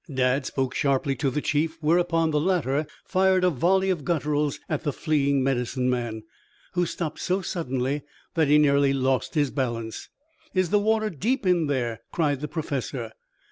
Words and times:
Dad 0.11 0.47
spoke 0.47 0.73
sharply 0.73 1.15
to 1.17 1.29
the 1.29 1.43
chief, 1.43 1.77
whereupon 1.79 2.31
the 2.31 2.39
latter 2.39 2.87
fired 3.05 3.43
a 3.43 3.51
volley 3.51 3.91
of 3.91 4.03
gutturals 4.03 4.59
at 4.67 4.81
the 4.81 4.91
fleeing 4.91 5.43
Medicine 5.43 5.91
Man, 5.91 6.23
who 6.73 6.87
stopped 6.87 7.19
so 7.19 7.43
suddenly 7.43 8.01
that 8.33 8.47
he 8.47 8.57
nearly 8.57 8.93
lost 8.93 9.35
his 9.35 9.51
balance. 9.51 10.09
"Is 10.55 10.71
the 10.71 10.79
water 10.79 11.11
deep 11.11 11.45
in 11.45 11.67
there?" 11.67 12.01
cried 12.11 12.41
the 12.41 12.47
Professor. 12.47 13.11